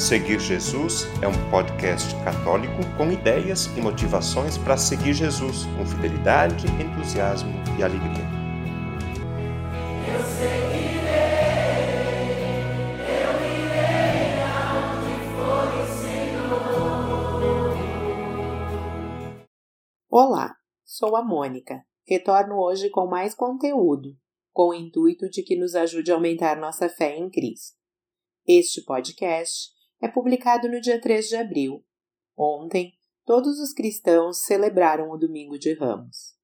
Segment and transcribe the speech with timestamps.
[0.00, 6.64] Seguir Jesus é um podcast católico com ideias e motivações para seguir Jesus com fidelidade,
[6.82, 8.24] entusiasmo e alegria.
[10.08, 11.10] Eu seguirei,
[13.12, 15.92] eu irei for o.
[20.08, 21.84] Olá, sou a Mônica.
[22.06, 24.16] Retorno hoje com mais conteúdo,
[24.50, 27.76] com o intuito de que nos ajude a aumentar nossa fé em Cristo.
[28.46, 31.84] Este podcast é publicado no dia 3 de abril.
[32.36, 32.92] Ontem,
[33.24, 36.34] todos os cristãos celebraram o Domingo de Ramos.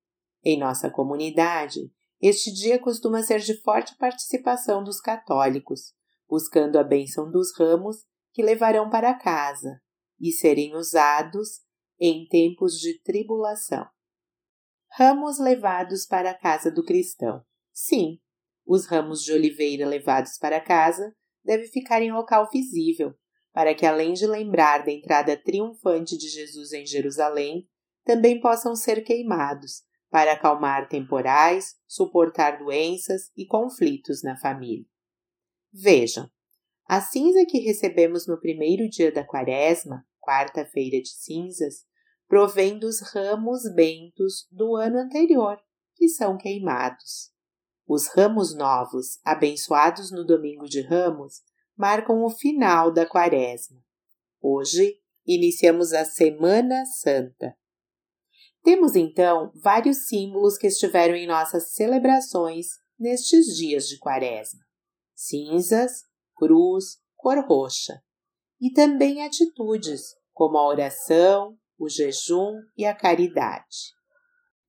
[0.44, 5.94] Em nossa comunidade, este dia costuma ser de forte participação dos católicos,
[6.28, 9.80] buscando a bênção dos ramos que levarão para casa
[10.20, 11.60] e serem usados
[11.98, 13.86] em tempos de tribulação.
[14.92, 17.44] Ramos levados para a casa do cristão.
[17.72, 18.18] Sim,
[18.66, 21.14] os ramos de oliveira levados para casa
[21.44, 23.14] devem ficar em local visível,
[23.56, 27.66] para que, além de lembrar da entrada triunfante de Jesus em Jerusalém,
[28.04, 34.84] também possam ser queimados, para acalmar temporais, suportar doenças e conflitos na família.
[35.72, 36.30] Vejam,
[36.86, 41.76] a cinza que recebemos no primeiro dia da quaresma, quarta-feira de cinzas,
[42.28, 45.58] provém dos ramos bentos do ano anterior,
[45.94, 47.32] que são queimados.
[47.88, 51.36] Os ramos novos, abençoados no domingo de ramos,
[51.76, 53.84] marcam o final da Quaresma.
[54.40, 57.56] Hoje iniciamos a Semana Santa.
[58.62, 62.66] Temos então vários símbolos que estiveram em nossas celebrações
[62.98, 64.60] nestes dias de Quaresma:
[65.14, 66.02] cinzas,
[66.34, 68.02] cruz, cor roxa,
[68.60, 73.94] e também atitudes como a oração, o jejum e a caridade.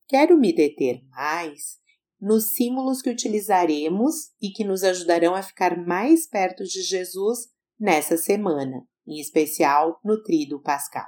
[0.07, 1.79] Quero me deter mais
[2.19, 8.17] nos símbolos que utilizaremos e que nos ajudarão a ficar mais perto de Jesus nessa
[8.17, 11.07] semana, em especial no Tríduo Pascal.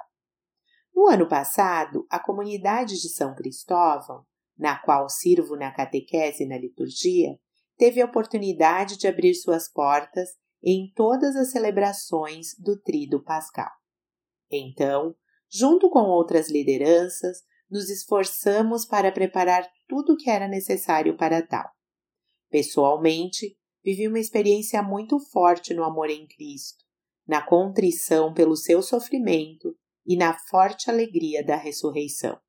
[0.94, 4.26] No ano passado, a comunidade de São Cristóvão,
[4.58, 7.39] na qual sirvo na catequese e na liturgia,
[7.78, 10.30] teve a oportunidade de abrir suas portas
[10.62, 13.72] em todas as celebrações do Tríduo Pascal.
[14.52, 15.16] Então,
[15.50, 17.39] junto com outras lideranças,
[17.70, 21.70] nos esforçamos para preparar tudo o que era necessário para tal.
[22.50, 26.84] Pessoalmente, vivi uma experiência muito forte no amor em Cristo,
[27.28, 29.76] na contrição pelo seu sofrimento
[30.06, 32.40] e na forte alegria da ressurreição.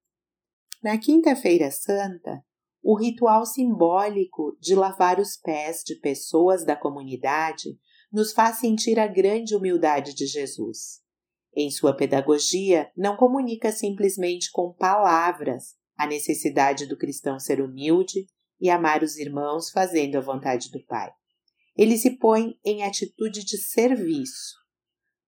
[0.83, 2.43] Na Quinta-feira Santa,
[2.83, 7.79] o ritual simbólico de lavar os pés de pessoas da comunidade
[8.11, 11.03] nos faz sentir a grande humildade de Jesus.
[11.55, 18.27] Em sua pedagogia, não comunica simplesmente com palavras a necessidade do cristão ser humilde
[18.61, 21.11] e amar os irmãos fazendo a vontade do Pai.
[21.77, 24.55] Ele se põe em atitude de serviço,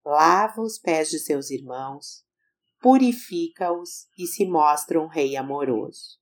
[0.05, 2.23] lava os pés de seus irmãos,
[2.81, 6.19] purifica-os e se mostra um rei amoroso.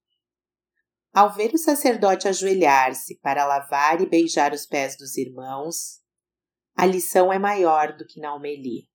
[1.13, 5.99] Ao ver o sacerdote ajoelhar-se para lavar e beijar os pés dos irmãos,
[6.75, 8.90] a lição é maior do que na homilia.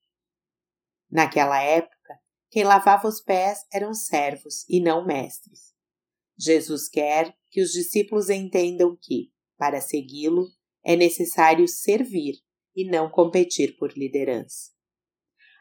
[1.10, 2.14] Naquela época,
[2.50, 5.74] quem lavava os pés eram servos e não mestres.
[6.38, 10.48] Jesus quer que os discípulos entendam que, para segui-lo,
[10.84, 12.34] é necessário servir
[12.74, 14.70] e não competir por liderança.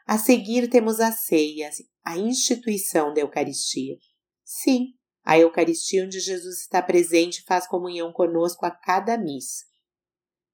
[0.06, 1.70] A seguir temos a ceia,
[2.04, 3.96] a instituição da Eucaristia.
[4.44, 9.64] Sim, a Eucaristia onde Jesus está presente faz comunhão conosco a cada missa.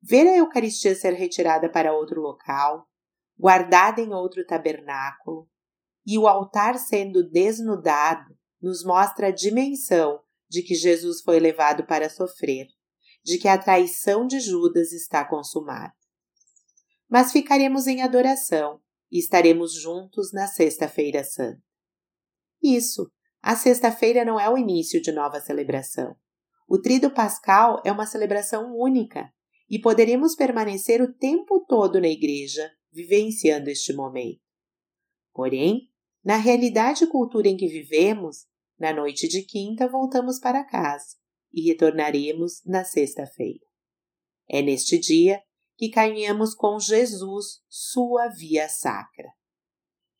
[0.00, 2.88] Ver a Eucaristia ser retirada para outro local,
[3.42, 5.50] guardada em outro tabernáculo,
[6.06, 12.08] e o altar sendo desnudado nos mostra a dimensão de que Jesus foi levado para
[12.08, 12.68] sofrer,
[13.24, 15.92] de que a traição de Judas está consumada.
[17.10, 21.60] Mas ficaremos em adoração e estaremos juntos na Sexta-feira Santa.
[22.62, 23.10] Isso,
[23.42, 26.14] a sexta-feira não é o início de nova celebração.
[26.68, 29.32] O Trido Pascal é uma celebração única
[29.68, 34.40] e poderemos permanecer o tempo todo na igreja, vivenciando este momento.
[35.32, 35.88] Porém,
[36.24, 38.46] na realidade e cultura em que vivemos,
[38.78, 41.16] na noite de quinta voltamos para casa
[41.52, 43.64] e retornaremos na sexta-feira.
[44.48, 45.42] É neste dia
[45.76, 49.32] que caminhamos com Jesus sua via sacra.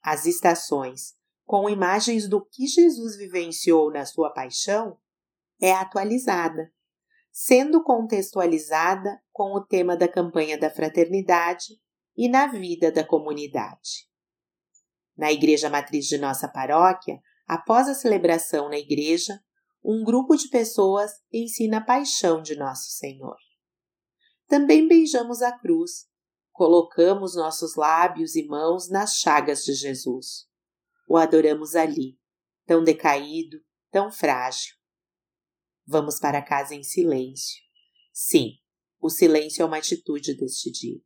[0.02, 1.14] As estações,
[1.44, 4.98] com imagens do que Jesus vivenciou na sua paixão,
[5.60, 6.72] é atualizada,
[7.30, 11.81] sendo contextualizada com o tema da campanha da fraternidade
[12.16, 14.08] e na vida da comunidade.
[15.16, 19.40] Na igreja matriz de nossa paróquia, após a celebração na igreja,
[19.84, 23.36] um grupo de pessoas ensina a paixão de Nosso Senhor.
[24.46, 26.06] Também beijamos a cruz,
[26.52, 30.46] colocamos nossos lábios e mãos nas chagas de Jesus.
[31.08, 32.18] O adoramos ali,
[32.66, 33.58] tão decaído,
[33.90, 34.74] tão frágil.
[35.86, 37.60] Vamos para casa em silêncio.
[38.12, 38.52] Sim,
[39.00, 41.00] o silêncio é uma atitude deste dia.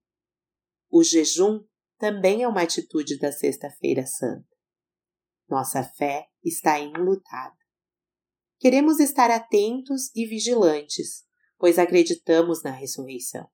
[0.98, 1.62] O jejum
[1.98, 4.48] também é uma atitude da Sexta-feira Santa.
[5.46, 7.54] Nossa fé está enlutada.
[8.58, 11.26] Queremos estar atentos e vigilantes,
[11.58, 13.46] pois acreditamos na ressurreição.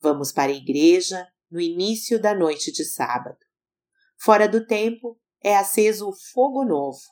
[0.00, 3.38] Vamos para a igreja no início da noite de sábado.
[4.20, 7.02] Fora do templo é aceso o fogo novo.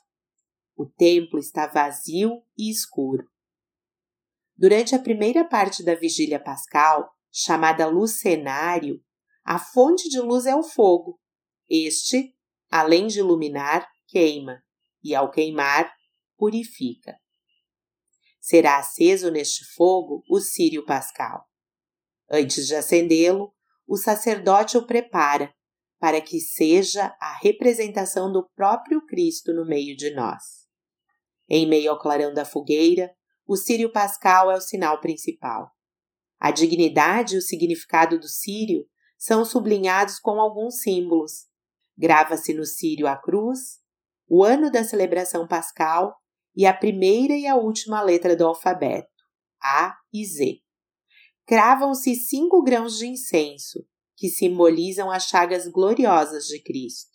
[0.75, 3.25] O templo está vazio e escuro.
[4.57, 9.01] Durante a primeira parte da vigília pascal, chamada lucenário,
[9.43, 11.19] a fonte de luz é o fogo.
[11.69, 12.35] Este,
[12.69, 14.61] além de iluminar, queima,
[15.03, 15.91] e ao queimar,
[16.37, 17.15] purifica.
[18.39, 21.45] Será aceso neste fogo o círio pascal.
[22.29, 23.53] Antes de acendê-lo,
[23.87, 25.53] o sacerdote o prepara
[25.99, 30.41] para que seja a representação do próprio Cristo no meio de nós.
[31.47, 33.13] Em meio ao clarão da fogueira,
[33.45, 35.69] o círio pascal é o sinal principal.
[36.39, 38.83] A dignidade e o significado do círio
[39.21, 41.47] são sublinhados com alguns símbolos.
[41.95, 43.79] Grava-se no círio a cruz,
[44.27, 46.15] o ano da celebração pascal
[46.55, 49.07] e a primeira e a última letra do alfabeto,
[49.61, 50.61] A e Z
[51.51, 53.85] cravam-se cinco grãos de incenso,
[54.15, 57.11] que simbolizam as chagas gloriosas de Cristo.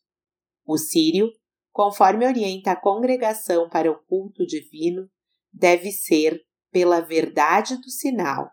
[0.62, 1.30] O círio,
[1.72, 5.08] conforme orienta a congregação para o culto divino,
[5.50, 6.38] deve ser
[6.70, 8.50] pela verdade do sinal.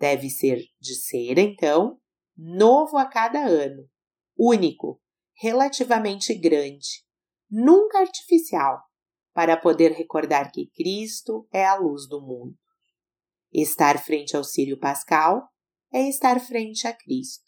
[0.00, 1.99] Deve ser de cera, então,
[2.42, 3.86] novo a cada ano,
[4.34, 4.98] único,
[5.38, 7.04] relativamente grande,
[7.50, 8.80] nunca artificial,
[9.34, 12.56] para poder recordar que Cristo é a luz do mundo.
[13.52, 15.48] Estar frente ao Círio Pascal
[15.92, 17.44] é estar frente a Cristo.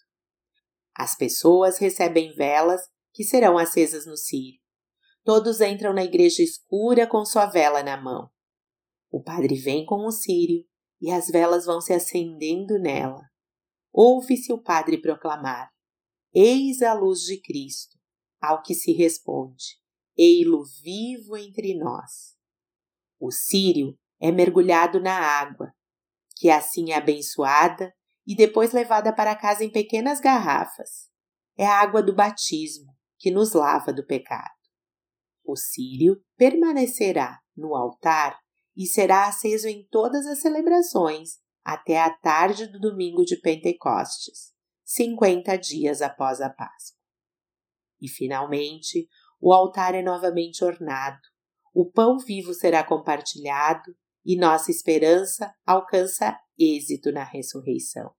[0.94, 2.82] As pessoas recebem velas
[3.14, 4.60] que serão acesas no Círio.
[5.24, 8.28] Todos entram na igreja escura com sua vela na mão.
[9.10, 10.64] O padre vem com o círio
[11.00, 13.31] e as velas vão se acendendo nela.
[13.92, 15.70] Ouve-se o padre proclamar:
[16.34, 17.98] Eis a luz de Cristo,
[18.40, 19.78] ao que se responde:
[20.16, 22.36] Ei-lo vivo entre nós.
[23.20, 25.72] O círio é mergulhado na água
[26.42, 27.94] que assim é abençoada
[28.26, 31.08] e depois levada para casa em pequenas garrafas.
[31.56, 34.50] É a água do batismo que nos lava do pecado.
[35.44, 38.36] O círio permanecerá no altar
[38.76, 44.52] e será aceso em todas as celebrações até a tarde do domingo de Pentecostes,
[44.84, 47.00] 50 dias após a Páscoa.
[48.00, 49.08] E finalmente,
[49.40, 51.20] o altar é novamente ornado,
[51.74, 58.12] o pão vivo será compartilhado e nossa esperança alcança êxito na ressurreição.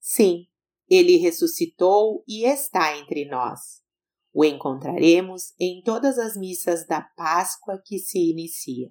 [0.00, 0.46] Sim,
[0.88, 3.82] ele ressuscitou e está entre nós.
[4.32, 8.90] O encontraremos em todas as missas da Páscoa que se inicia.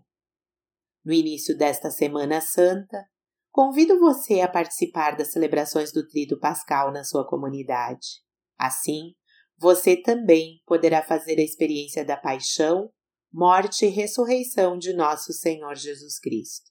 [1.03, 3.05] No início desta Semana Santa,
[3.57, 8.21] convido você a participar das celebrações do Trito Pascal na sua comunidade.
[8.56, 9.15] Assim,
[9.57, 12.94] você também poderá fazer a experiência da paixão
[13.33, 16.69] morte e ressurreição de nosso Senhor Jesus Cristo.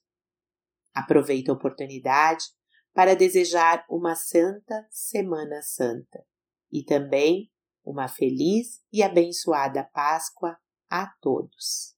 [0.95, 2.45] Aproveito a oportunidade
[2.93, 6.23] para desejar uma santa Semana Santa
[6.71, 7.51] e também
[7.83, 10.57] uma feliz e abençoada Páscoa
[10.89, 11.97] a todos.